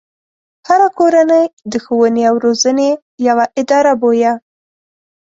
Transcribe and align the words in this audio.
هره 0.67 0.87
کورنۍ 0.97 1.45
د 1.71 1.73
ښوونې 1.83 2.23
او 2.29 2.35
روزنې 2.45 2.89
يوه 3.27 3.45
اداره 3.61 3.93
بويه. 4.01 4.33